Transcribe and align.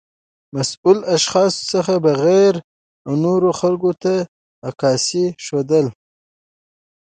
د 0.03 0.03
مسؤلو 0.55 1.07
اشخاصو 1.15 1.61
څخه 1.73 1.93
بغیر 2.05 2.53
و 3.09 3.11
نورو 3.25 3.49
خلګو 3.59 3.91
ته 4.03 4.13
د 4.25 4.25
عکاسۍ 4.67 5.25
ښودل 5.45 5.85